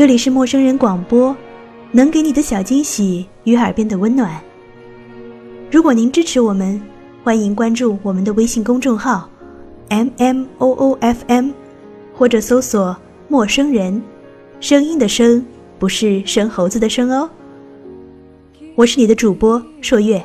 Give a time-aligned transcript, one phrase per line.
[0.00, 1.36] 这里是陌生人广播，
[1.92, 4.40] 能给你的小惊喜与耳边的温暖。
[5.70, 6.80] 如果您支持我们，
[7.22, 9.28] 欢迎关注我们的微信公众号
[9.90, 11.50] “m m o o f m”，
[12.14, 12.96] 或者搜索
[13.28, 14.02] “陌生人”，
[14.58, 15.44] 声音的声
[15.78, 17.28] 不是生猴子的生哦。
[18.76, 20.24] 我是你的主播朔月。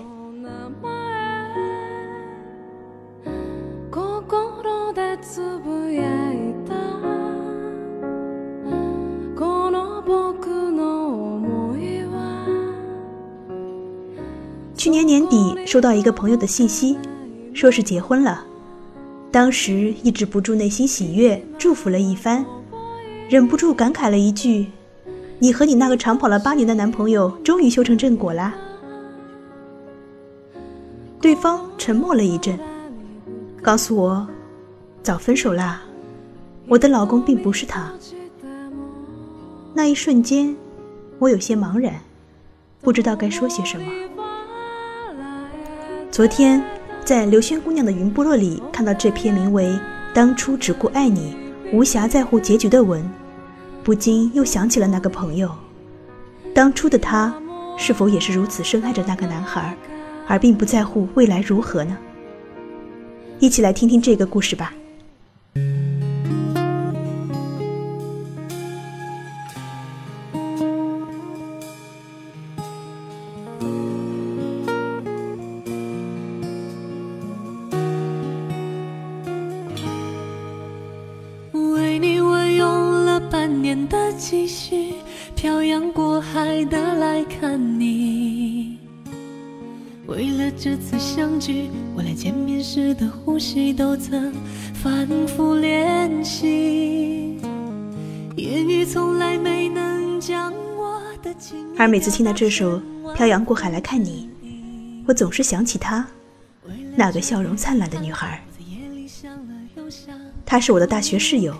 [14.86, 16.96] 去年年底收到一个朋友的信息，
[17.56, 18.46] 说是结婚了，
[19.32, 22.46] 当时抑制不住内心喜悦，祝福了一番，
[23.28, 24.68] 忍不住感慨了一句
[25.42, 28.54] ：“你和你那个长跑了八年的男朋友终于修成正果啦。”
[31.20, 32.56] 对方沉默了一阵，
[33.64, 34.28] 告诉我
[35.02, 35.82] ：“早分手啦，
[36.68, 37.92] 我的老公并不是他。”
[39.74, 40.56] 那一瞬间，
[41.18, 41.96] 我有些茫然，
[42.82, 43.92] 不知道该说些什么。
[46.16, 46.64] 昨天
[47.04, 49.66] 在刘轩姑娘的云部落里看到这篇名为
[50.14, 51.36] 《当初只顾爱你，
[51.74, 53.06] 无暇在乎结局》的文，
[53.84, 55.52] 不禁又想起了那个朋友。
[56.54, 57.36] 当初的他，
[57.76, 59.76] 是否也是如此深爱着那个男孩，
[60.26, 61.98] 而并不在乎未来如何呢？
[63.40, 64.74] 一起来听听这个故事吧。
[85.46, 88.80] 漂洋过海的来看你。
[90.08, 94.34] 为了这次相聚，我连见面时的呼吸都曾
[94.74, 97.38] 反复练习。
[98.36, 101.64] 言语从来没能将我的情。
[101.78, 102.80] 而每次听到这首
[103.14, 104.28] 《漂洋过海来看你》，
[105.08, 106.04] 我总是想起她，
[106.96, 108.44] 那个笑容灿烂的女孩。
[110.44, 111.54] 她是我的大学室友，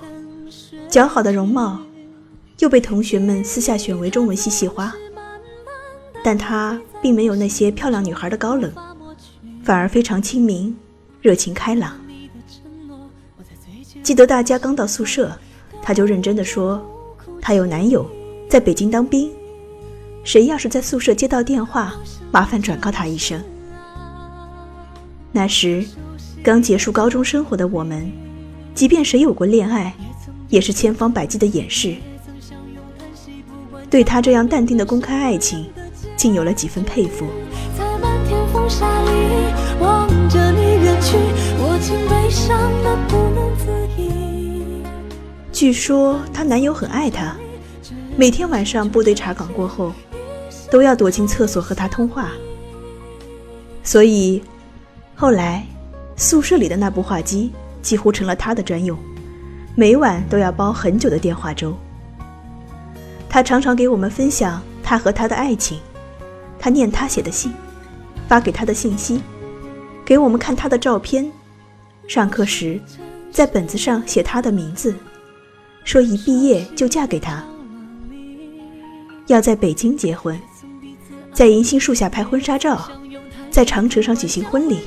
[0.90, 1.80] 姣好的容貌。
[2.60, 4.94] 又被同学们私下选为中文系系花，
[6.24, 8.72] 但她并没有那些漂亮女孩的高冷，
[9.64, 10.76] 反而非常亲民、
[11.22, 12.00] 热情开朗。
[14.02, 15.38] 记得大家刚到宿舍，
[15.82, 16.82] 她就认真的说
[17.42, 18.10] ：“她有男友，
[18.50, 19.32] 在北京当兵，
[20.24, 21.94] 谁要是在宿舍接到电话，
[22.32, 23.44] 麻烦转告他一声。”
[25.34, 25.84] 那时，
[26.42, 28.10] 刚结束高中生活的我们，
[28.74, 29.94] 即便谁有过恋爱，
[30.48, 31.98] 也是千方百计的掩饰。
[33.96, 35.66] 对他这样淡定的公开爱情，
[36.18, 37.26] 竟有了几分佩服。
[45.50, 47.38] 据说她男友很爱她，
[48.18, 49.94] 每天晚上部队查岗过后，
[50.70, 52.32] 都要躲进厕所和她通话。
[53.82, 54.44] 所以，
[55.16, 55.66] 后来
[56.18, 59.00] 宿舍里的那部话机几乎成了她的专用，
[59.74, 61.74] 每晚都要煲很久的电话粥。
[63.36, 65.78] 他常常给我们分享他和他的爱情，
[66.58, 67.52] 他念他写的信，
[68.30, 69.22] 发给他的信息，
[70.06, 71.30] 给我们看他的照片。
[72.08, 72.80] 上课时，
[73.34, 74.96] 在本子上写他的名字，
[75.84, 77.44] 说一毕业就嫁给他。
[79.28, 80.40] 要在北京结婚，
[81.34, 82.90] 在银杏树下拍婚纱照，
[83.52, 84.80] 在长城上举行婚礼，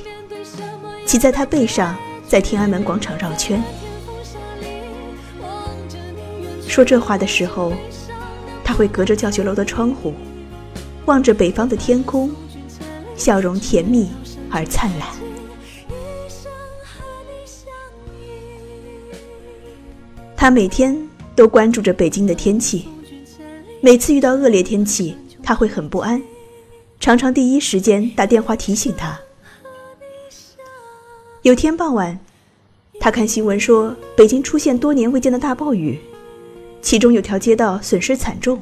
[1.05, 1.95] 骑在他背上，
[2.27, 3.61] 在天安门广场绕圈。
[6.67, 7.71] 说这话的时候。
[8.69, 10.13] 他会隔着教学楼的窗户，
[11.07, 12.29] 望着北方的天空，
[13.15, 14.07] 笑容甜蜜
[14.47, 15.09] 而灿烂。
[20.37, 20.95] 他每天
[21.35, 22.87] 都关注着北京的天气，
[23.81, 26.21] 每次遇到恶劣天气，他会很不安，
[26.99, 29.19] 常常第一时间打电话提醒他。
[31.41, 32.19] 有天傍晚，
[32.99, 35.99] 他看新闻说北京出现多年未见的大暴雨。
[36.81, 38.61] 其中有条街道损失惨重，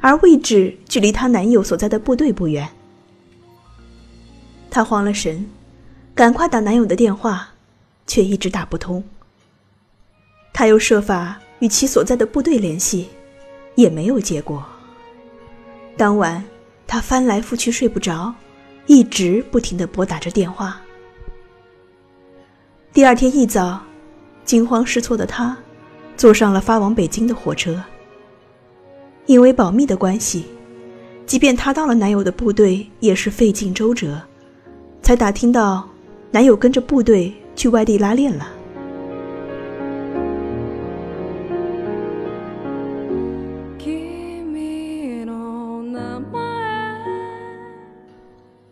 [0.00, 2.68] 而位置距离她男友所在的部队不远。
[4.70, 5.48] 她慌了神，
[6.14, 7.48] 赶快打男友的电话，
[8.06, 9.02] 却一直打不通。
[10.52, 13.08] 她又设法与其所在的部队联系，
[13.74, 14.64] 也没有结果。
[15.96, 16.44] 当晚，
[16.86, 18.34] 她翻来覆去睡不着，
[18.86, 20.80] 一直不停的拨打着电话。
[22.92, 23.80] 第二天一早，
[24.44, 25.56] 惊慌失措的她。
[26.16, 27.82] 坐上了发往北京的火车。
[29.26, 30.46] 因为保密的关系
[31.26, 34.20] 即便她到了男友的部队也是费尽周折
[35.02, 35.88] 才打听到
[36.30, 38.48] 男友跟着部队去外地拉练了。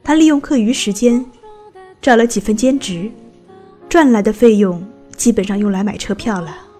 [0.02, 1.24] 她利用课余时间
[2.00, 3.10] 找了几份兼职
[3.88, 4.84] 赚来的费用
[5.16, 6.73] 基本上用来买车票了。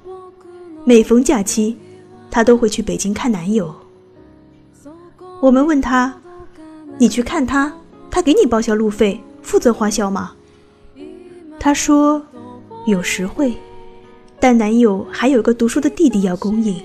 [0.86, 1.74] 每逢假期，
[2.30, 3.74] 她都会去北京看男友。
[5.40, 6.14] 我们问她
[6.98, 7.72] ：“你去看他，
[8.10, 10.32] 他给你报销路费，负责花销吗？”
[11.58, 12.22] 她说
[12.86, 13.54] ：“有时会，
[14.38, 16.76] 但男友还有个读书的弟弟要供应，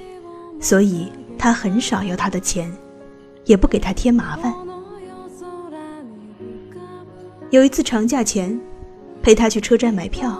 [0.62, 2.72] 所以他很少要他的钱，
[3.44, 4.54] 也不给他添麻烦。”
[7.52, 8.57] 有一次长假前，
[9.22, 10.40] 陪他去车站买票，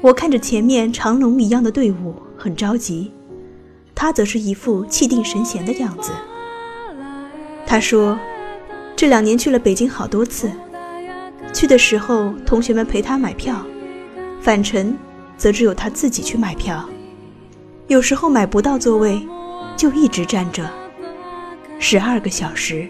[0.00, 2.12] 我看着前面长龙一样的队伍，
[2.46, 3.10] 很着急。
[3.92, 6.12] 他则是一副气定神闲的样子。
[7.66, 8.16] 他说，
[8.94, 10.48] 这两年去了北京好多次，
[11.52, 13.66] 去的时候同学们陪他买票，
[14.40, 14.96] 返程
[15.36, 16.88] 则只有他自己去买票。
[17.88, 19.26] 有时候买不到座位，
[19.76, 20.70] 就一直站着，
[21.80, 22.86] 十二个小时，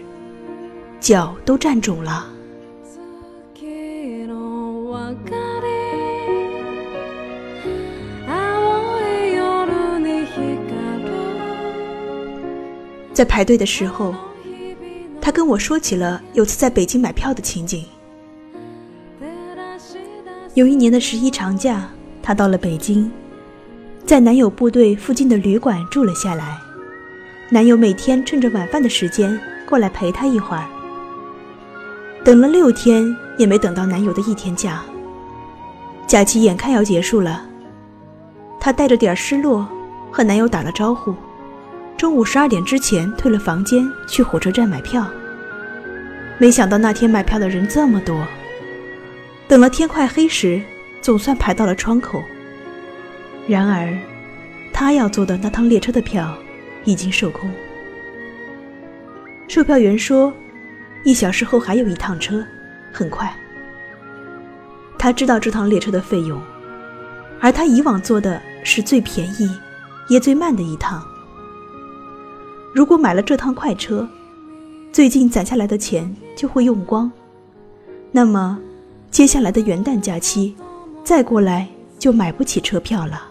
[0.99, 2.27] 脚都站肿了。
[13.17, 14.13] 在排队的时候，
[15.19, 17.83] 他跟我说起了有次在北京买票的情景。
[20.53, 21.89] 有一年的十一长假，
[22.21, 23.11] 他到了北京，
[24.05, 26.59] 在男友部队附近的旅馆住了下来。
[27.49, 30.63] 男友每天趁着晚饭的时间过来陪她一会儿。
[32.23, 34.83] 等了六天也没等到男友的一天假。
[36.05, 37.43] 假期眼看要结束了，
[38.59, 39.67] 她带着点失落
[40.11, 41.15] 和男友打了招呼。
[41.97, 45.03] 中午十二点之前退了房间，去火车站买票。
[46.37, 48.23] 没想到那天买票的人这么多，
[49.47, 50.61] 等了天快黑时，
[51.01, 52.23] 总算排到了窗口。
[53.47, 53.97] 然而，
[54.71, 56.37] 他要坐的那趟列车的票
[56.83, 57.51] 已经售空。
[59.47, 60.31] 售票员说，
[61.03, 62.45] 一小时后还有一趟车，
[62.91, 63.33] 很快。
[64.99, 66.39] 他知道这趟列车的费用，
[67.39, 69.49] 而他以往坐的是最便宜，
[70.09, 71.03] 也最慢的一趟。
[72.73, 74.07] 如果买了这趟快车，
[74.91, 77.11] 最近攒下来的钱就会用光，
[78.11, 78.59] 那么
[79.09, 80.55] 接下来的元旦假期，
[81.03, 81.67] 再过来
[81.97, 83.27] 就买不起车票了。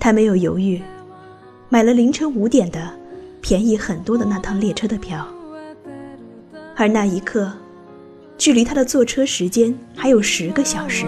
[0.00, 0.82] 他没有犹豫，
[1.68, 2.92] 买了凌晨五点的、
[3.40, 5.24] 便宜很多的那趟列车的票。
[6.74, 7.52] 而那一刻，
[8.36, 11.06] 距离他的坐车时间还有十个小时。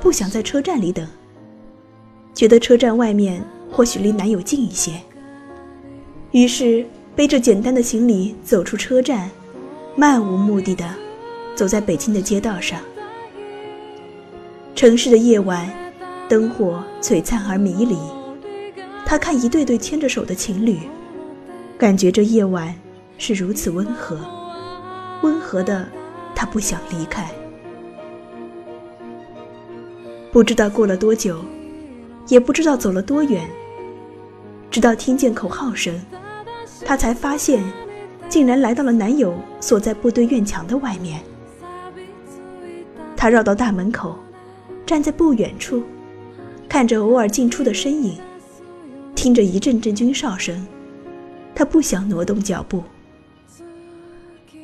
[0.00, 1.06] 不想在车站里等，
[2.34, 4.92] 觉得车站外面或许离男友近一些。
[6.32, 9.30] 于是背着简单的行李走出车站，
[9.96, 10.88] 漫无目的的
[11.54, 12.80] 走在北京的街道上。
[14.74, 15.68] 城市的夜晚，
[16.28, 17.98] 灯火璀璨而迷离。
[19.04, 20.78] 他看一对对牵着手的情侣，
[21.76, 22.74] 感觉这夜晚
[23.18, 24.18] 是如此温和，
[25.22, 25.86] 温和的，
[26.34, 27.28] 他不想离开。
[30.32, 31.44] 不知道过了多久，
[32.28, 33.50] 也不知道走了多远，
[34.70, 35.92] 直到听见口号声，
[36.84, 37.60] 她才发现，
[38.28, 41.20] 竟然来到了男友所在部队院墙的外面。
[43.16, 44.16] 她绕到大门口，
[44.86, 45.82] 站在不远处，
[46.68, 48.16] 看着偶尔进出的身影，
[49.16, 50.64] 听着一阵阵军哨声，
[51.56, 52.84] 她不想挪动脚步。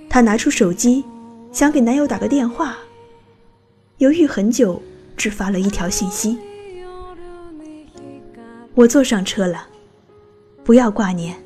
[0.08, 1.04] 她拿出手机，
[1.50, 2.78] 想给男友打个电话，
[3.99, 4.80] 犹豫很久。
[5.16, 6.38] 只发了一条信息
[8.75, 9.66] ：“我坐上车了，
[10.62, 11.37] 不要挂念。”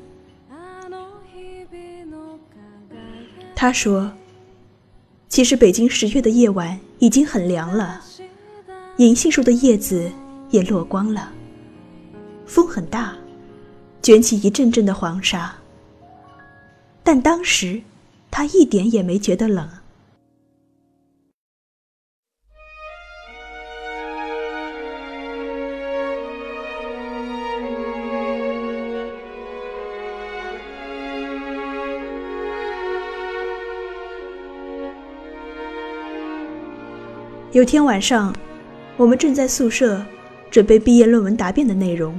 [3.55, 4.11] 他说
[5.29, 8.01] ：“其实北京十月的夜晚已经很凉了，
[8.97, 10.11] 银杏树的叶子
[10.49, 11.31] 也落光了，
[12.45, 13.15] 风很大，
[14.01, 15.53] 卷起一阵阵的黄沙。
[17.03, 17.81] 但当时，
[18.29, 19.67] 他一点也没觉得冷。”
[37.53, 38.33] 有天晚上，
[38.95, 40.01] 我们正在宿舍
[40.49, 42.17] 准备毕业论文答辩的内容，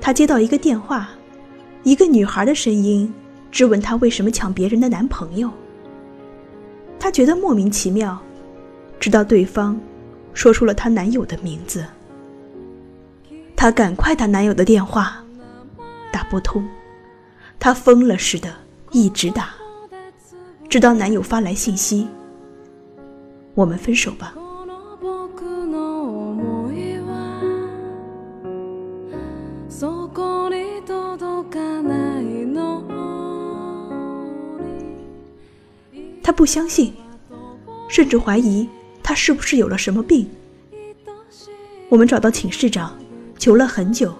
[0.00, 1.08] 他接到一个电话，
[1.84, 3.14] 一个女孩的声音
[3.52, 5.48] 质问他为什么抢别人的男朋友。
[6.98, 8.20] 他觉得莫名其妙，
[8.98, 9.80] 直到对方
[10.34, 11.84] 说出了她男友的名字。
[13.54, 15.24] 她赶快打男友的电话，
[16.10, 16.68] 打不通，
[17.60, 18.52] 她疯了似的
[18.90, 19.50] 一直打，
[20.68, 22.08] 直到男友发来信息
[23.54, 24.34] ：“我们分手吧。”
[36.50, 36.92] 相信，
[37.88, 38.68] 甚至怀疑
[39.04, 40.28] 他是不是有了什么病。
[41.88, 42.98] 我们找到寝室长，
[43.38, 44.12] 求了很久，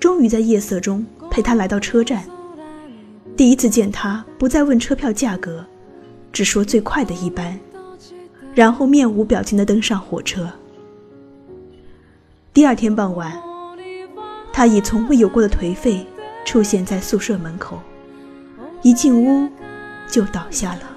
[0.00, 2.24] 终于在夜色中陪他来到车站。
[3.36, 5.64] 第一次见他，不再问车票价格，
[6.32, 7.56] 只说最快的一班，
[8.52, 10.50] 然后面无表情地登上火车。
[12.52, 13.32] 第二天傍晚，
[14.52, 16.04] 他以从未有过的颓废
[16.44, 17.78] 出现在宿舍门口，
[18.82, 19.48] 一进屋
[20.08, 20.90] 就倒下了。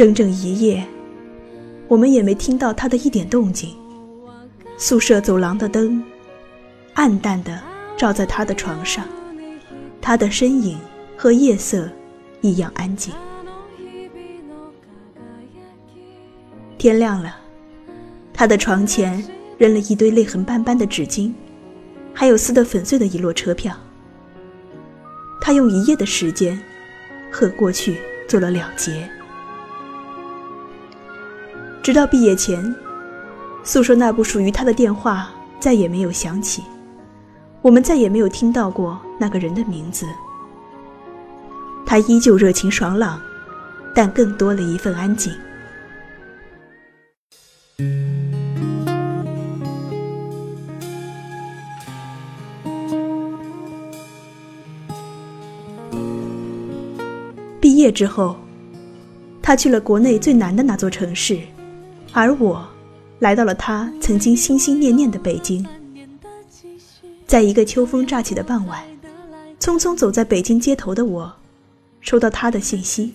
[0.00, 0.82] 整整一夜。
[1.86, 3.76] 我们也没听到他的一点动静。
[4.78, 6.02] 宿舍走廊的灯，
[6.94, 7.60] 暗淡的
[7.98, 9.04] 照在他的床上，
[10.00, 10.78] 他的身影
[11.18, 11.86] 和夜色
[12.40, 13.12] 一样安静。
[16.78, 17.36] 天亮了，
[18.32, 19.22] 他的床前
[19.58, 21.30] 扔了一堆泪痕斑斑的纸巾，
[22.14, 23.76] 还有撕得粉碎的一摞车票。
[25.42, 26.58] 他用一夜的时间，
[27.30, 29.06] 和过去做了了结。
[31.90, 32.72] 直到毕业前，
[33.64, 35.28] 宿舍那部属于他的电话
[35.58, 36.62] 再也没有响起，
[37.62, 40.06] 我们再也没有听到过那个人的名字。
[41.84, 43.20] 他依旧热情爽朗，
[43.92, 45.32] 但更多了一份安静。
[57.60, 58.36] 毕业之后，
[59.42, 61.40] 他去了国内最难的那座城市。
[62.12, 62.66] 而我，
[63.20, 65.64] 来到了他曾经心心念念的北京。
[67.26, 68.82] 在一个秋风乍起的傍晚，
[69.60, 71.32] 匆匆走在北京街头的我，
[72.00, 73.14] 收到他的信息：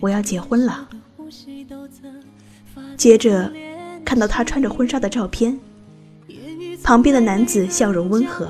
[0.00, 0.88] 我要结婚了。
[2.96, 3.52] 接着，
[4.04, 5.56] 看到他穿着婚纱的照片，
[6.82, 8.48] 旁边的男子笑容温和，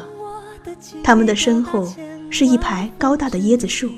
[1.04, 1.86] 他们的身后
[2.30, 3.90] 是一排高大的椰子树。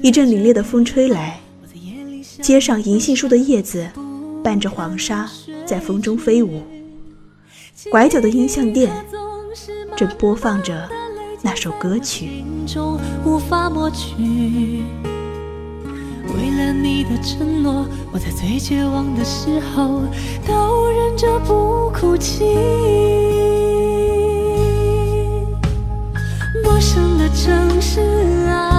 [0.00, 1.40] 一阵凛冽的风吹来。
[2.44, 3.88] 街上银杏树的叶子
[4.42, 5.26] 伴着黄沙
[5.64, 6.60] 在风中飞舞，
[7.90, 8.92] 拐角的音像店
[9.96, 10.86] 正播放着
[11.40, 12.44] 那首歌曲。
[16.36, 20.02] 为了你的承诺，我在最绝望的时候
[20.46, 22.44] 都忍着不哭泣。
[26.62, 28.02] 陌生的城市
[28.50, 28.73] 啊，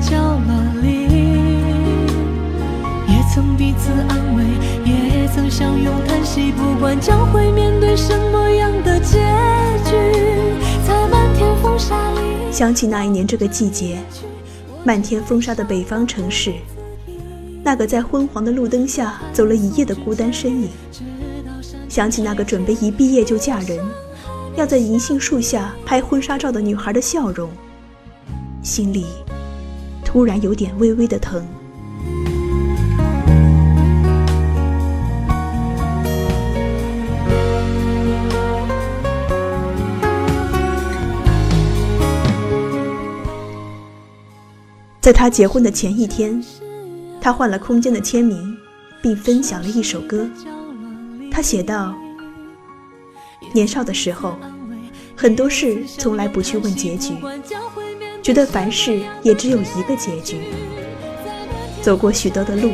[0.00, 0.58] 悉的角落。
[3.30, 4.42] 曾彼此安慰，
[4.84, 6.50] 也曾相拥叹息。
[6.50, 9.18] 不管将会面对什么样的结
[9.84, 9.92] 局，
[10.84, 12.20] 在漫天风沙里。
[12.50, 13.98] 想起那一年这个季节，
[14.82, 16.54] 漫天风沙的北方城市，
[17.62, 20.70] 那个在昏黄的路灯下走了一夜的孤单身影。
[21.88, 23.78] 想起那个准备一毕业就嫁人，
[24.56, 27.48] 要在银杏树下拍婚纱照的女孩的笑容，
[28.62, 29.06] 心里
[30.08, 31.46] 突然有点微微的疼。
[44.98, 46.42] 在他结婚的前一天，
[47.20, 48.56] 他换了空间的签名，
[49.02, 50.26] 并分享了一首歌。
[51.30, 51.94] 他写道
[53.52, 54.38] ：“年少的时候，
[55.14, 57.12] 很多事从来不去问结局，
[58.28, 60.42] 觉得凡事也只有一个结局。
[61.80, 62.72] 走过许多的路，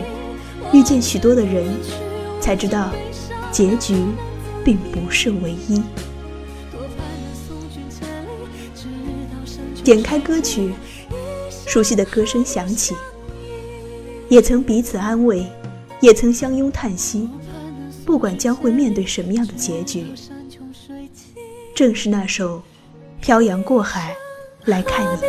[0.72, 1.64] 遇见许多的人，
[2.40, 2.90] 才知道
[3.52, 3.94] 结局
[4.64, 5.80] 并不是唯一。”
[9.84, 10.72] 点开歌曲。
[11.68, 12.96] 熟悉的歌声响起，
[14.28, 15.46] 也曾彼此安慰，
[16.00, 17.28] 也曾相拥叹息。
[18.04, 20.04] 不管将会面对什么样的结局，
[21.76, 22.58] 正是那首
[23.20, 24.16] 《漂洋过海
[24.66, 25.20] 来看你》。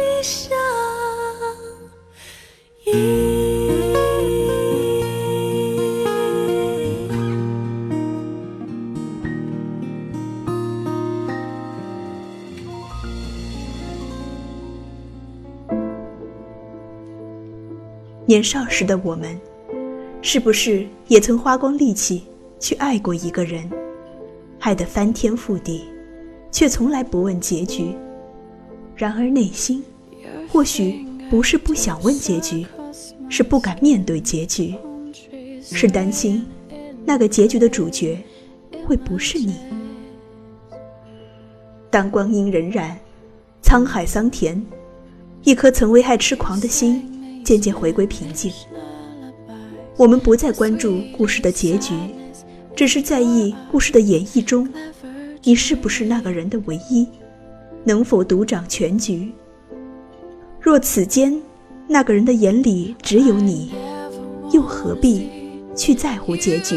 [18.27, 19.39] 年少时的我们，
[20.21, 22.25] 是不是也曾花光力气
[22.59, 23.69] 去爱过一个人，
[24.59, 25.85] 爱得翻天覆地，
[26.51, 27.95] 却从来不问结局？
[28.95, 29.83] 然而内心，
[30.51, 32.65] 或许不是不想问结局，
[33.29, 34.75] 是不敢面对结局，
[35.61, 36.45] 是担心
[37.05, 38.17] 那个结局的主角
[38.85, 39.55] 会不是你。
[41.89, 42.91] 当光阴荏苒，
[43.63, 44.65] 沧海桑田，
[45.43, 47.11] 一颗曾为爱痴狂的心。
[47.45, 48.51] 渐渐回归平静，
[49.97, 51.93] 我们不再关注故事的结局，
[52.75, 54.67] 只是在意故事的演绎中，
[55.43, 57.07] 你是不是那个人的唯一，
[57.85, 59.31] 能否独掌全局。
[60.59, 61.39] 若此间
[61.87, 63.71] 那个人的眼里只有你，
[64.51, 65.29] 又何必
[65.75, 66.75] 去在乎结局？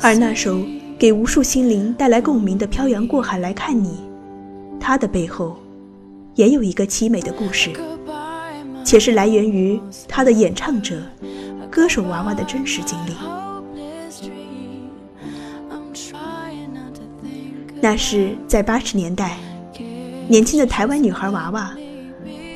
[0.00, 0.58] 而那首
[0.98, 3.90] 给无数心灵带来共鸣的《漂洋过海来看你》，
[4.80, 5.56] 它的背后。
[6.34, 7.70] 也有一个凄美的故事，
[8.84, 11.00] 且是来源于他的演唱者、
[11.70, 13.12] 歌手娃娃的真实经历。
[17.88, 19.38] 那是在八十年代，
[20.26, 21.72] 年轻的台湾女孩娃娃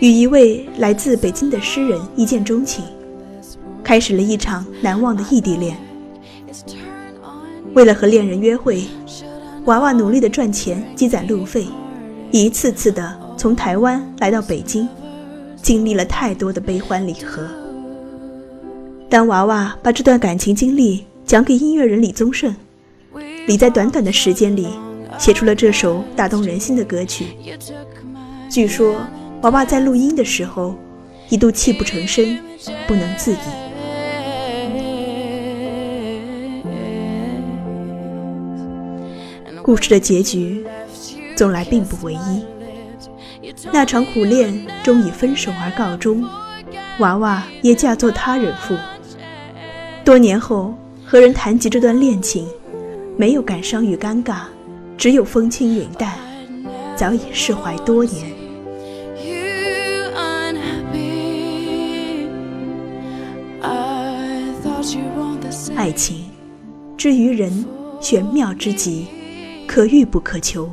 [0.01, 2.85] 与一位来自北京的诗人一见钟情，
[3.81, 5.79] 开始了一场难忘的异地恋。
[7.75, 8.83] 为了和恋人约会，
[9.67, 11.65] 娃娃努力的赚钱积攒路费，
[12.33, 13.17] 一次次的。
[13.37, 14.89] 从台湾来到北京，
[15.63, 17.47] 经历了太多的悲欢离合。
[19.09, 22.53] 当娃娃把这段感情经历讲给音乐人李宗盛，
[23.47, 24.67] 李在短短的时间里
[25.21, 27.27] 写出了这首打动人心的歌曲。
[28.49, 29.03] 据说
[29.43, 30.75] 娃娃在录音的时候
[31.29, 32.39] 一度泣不成声，
[32.89, 33.37] 不能自已。
[39.63, 40.65] 故事的结局，
[41.37, 42.43] 从来并不唯一。
[43.71, 46.25] 那场苦恋终以分手而告终，
[46.99, 48.75] 娃娃也嫁作他人妇。
[50.03, 52.49] 多年后和人谈及这段恋情，
[53.19, 54.45] 没有感伤与尴尬，
[55.01, 56.13] 只有风轻云淡，
[56.95, 58.31] 早已释怀多年。
[65.75, 66.27] 爱情，
[66.99, 67.65] 之于人，
[67.99, 69.07] 玄妙之极，
[69.67, 70.71] 可遇不可求，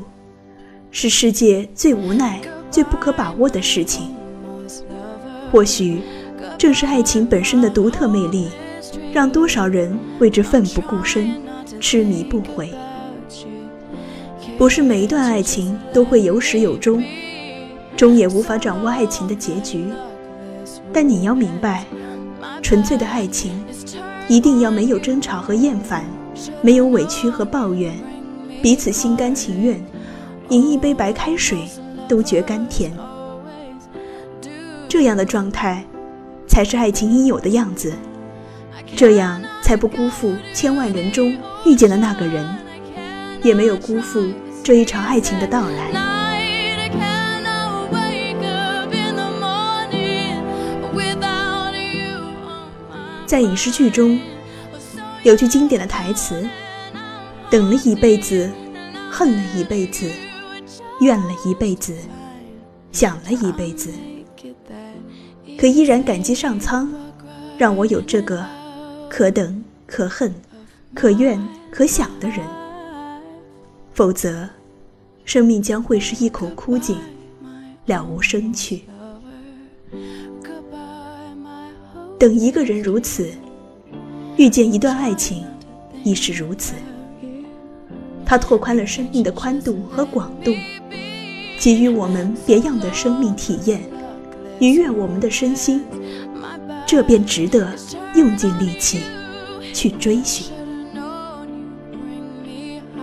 [0.92, 2.42] 是世界最无奈。
[2.70, 4.14] 最不可把握的事情，
[5.50, 6.02] 或许
[6.58, 8.50] 正是爱情本身的独特魅力，
[9.14, 11.42] 让多少人为之奋不顾身、
[11.80, 12.74] 痴迷不悔。
[14.58, 17.04] 不是每一段爱情都会有始有终，
[17.96, 19.86] 终也无法掌握爱情的结局。
[20.92, 21.86] 但你要明白，
[22.62, 23.64] 纯粹的爱情
[24.28, 26.04] 一定要没有争吵和厌烦，
[26.62, 27.94] 没有委屈和抱怨，
[28.62, 29.80] 彼此心甘情愿，
[30.50, 31.60] 饮一杯白开水。
[32.10, 32.90] 都觉甘甜，
[34.88, 35.84] 这样的状态，
[36.48, 37.92] 才是爱情应有的样子。
[38.96, 42.48] 这样才不辜负千万人中遇见的那个人，
[43.44, 44.26] 也没有辜负
[44.68, 45.94] 这一场爱情的到来。
[53.26, 54.20] 在影视剧中，
[55.24, 56.46] 有句经典的台词
[57.50, 58.52] ：“等了一辈子，
[59.10, 60.12] 恨了一辈子。”
[61.00, 61.96] 怨了一辈子，
[62.92, 63.90] 想了一辈子，
[65.58, 66.92] 可依然感激上苍，
[67.58, 68.46] 让我有这个
[69.10, 70.36] 可等可恨、
[70.94, 72.40] 可怨可想的人。
[73.94, 74.48] 否则，
[75.28, 76.96] 生命将会是一口枯井，
[77.86, 78.84] 了无生趣。
[82.18, 83.30] 等一个人如此，
[84.38, 85.44] 遇见一段爱情，
[86.02, 86.76] 亦是如此。
[88.26, 90.54] 它拓宽了生命的宽度和广度。
[91.60, 93.82] 给予我们别样的生命体验，
[94.62, 95.84] 愉悦我们的身心，
[96.86, 97.76] 这便值得
[98.16, 99.02] 用尽力气
[99.74, 100.48] 去追寻。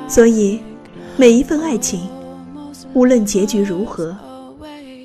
[0.08, 0.60] 所以，
[1.18, 2.08] 每一份爱情，
[2.94, 4.16] 无论结局如何，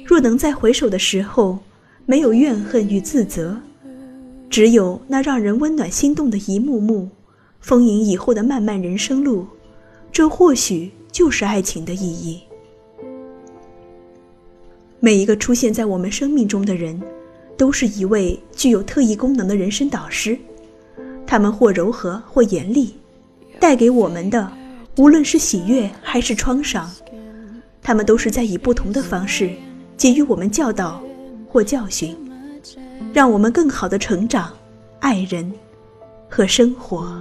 [0.06, 1.58] 若能在回首的时候
[2.06, 3.58] 没有怨恨与自责，
[4.48, 7.10] 只有那让人温暖心动的一幕幕，
[7.60, 9.48] 丰盈以后的漫漫人生路，
[10.12, 12.40] 这或许就是爱情的意义。
[15.00, 17.02] 每一个出现在我们生命中的人，
[17.58, 20.38] 都是一位具有特异功能的人生导师。
[21.26, 22.94] 他们或柔和，或严厉，
[23.60, 24.52] 带给我们的，
[24.98, 26.90] 无论是喜悦还是创伤，
[27.82, 29.52] 他们都是在以不同的方式
[29.98, 31.02] 给予我们教导
[31.48, 32.16] 或教训，
[33.14, 34.54] 让我们更好的成长、
[35.00, 35.52] 爱人
[36.30, 37.12] 和生活。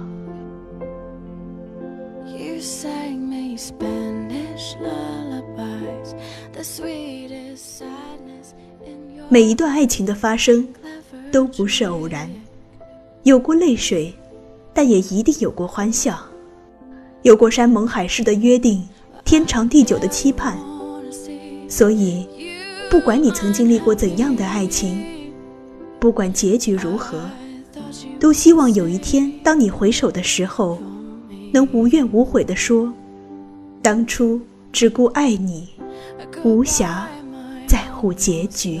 [9.31, 10.67] 每一段爱情的发生，
[11.31, 12.29] 都不是偶然，
[13.23, 14.13] 有过泪水，
[14.73, 16.19] 但也一定有过欢笑，
[17.21, 18.83] 有过山盟海誓的约定，
[19.29, 20.57] 天长地久的期盼。
[21.67, 22.27] 所以，
[22.89, 25.05] 不管你曾经历过怎样的爱情，
[25.99, 27.21] 不管结局如何，
[28.19, 30.79] 都希望有一天，当你回首的时候，
[31.53, 32.91] 能无怨无悔地说
[33.83, 34.41] ：“当初
[34.73, 35.69] 只顾爱你，
[36.43, 37.03] 无暇
[37.67, 38.79] 在乎结局。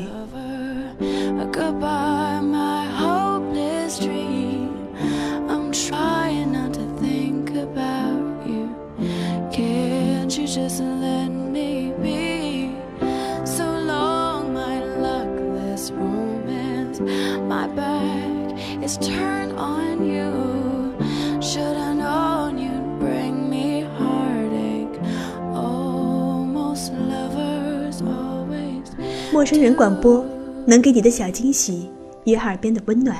[29.31, 30.25] 陌生人广播
[30.65, 31.89] 能给你的小惊喜
[32.25, 33.15] 与耳边的温暖，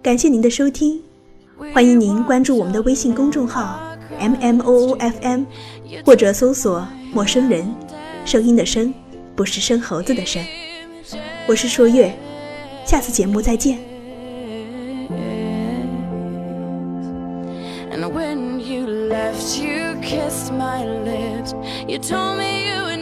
[0.00, 1.02] 感谢您的收听，
[1.74, 3.80] 欢迎您关注我们的微信公众号
[4.20, 5.42] M M O O F M，
[6.04, 7.68] 或者搜索“陌生人”，
[8.24, 8.94] 声音的声
[9.34, 10.40] 不是生猴子的声，
[11.48, 12.14] 我是朔月，
[12.86, 13.89] 下次节目再见。
[21.90, 22.99] You told me you would